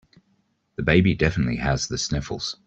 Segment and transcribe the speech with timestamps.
[0.77, 2.55] The baby definitely has the sniffles.